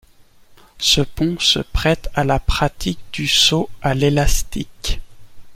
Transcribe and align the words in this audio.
Ce 0.79 1.01
pont 1.01 1.37
se 1.37 1.59
prête 1.59 2.09
à 2.15 2.23
la 2.23 2.39
pratique 2.39 2.97
du 3.13 3.27
saut 3.27 3.69
à 3.83 3.93
l'élastique. 3.93 4.99